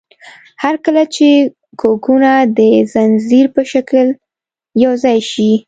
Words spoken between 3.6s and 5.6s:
شکل یوځای شي.